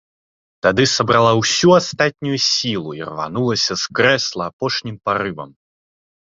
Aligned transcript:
Тады 0.65 0.85
сабрала 0.93 1.33
ўсю 1.41 1.69
астатнюю 1.79 2.37
сілу 2.47 2.95
і 3.03 3.07
рванулася 3.11 3.73
з 3.85 3.95
крэсла 4.01 4.43
апошнім 4.55 5.01
парывам. 5.07 5.49